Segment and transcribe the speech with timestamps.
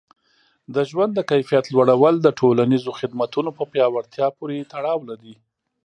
[0.75, 5.35] د ژوند د کیفیت لوړول د ټولنیزو خدمتونو په پیاوړتیا پورې تړاو لري.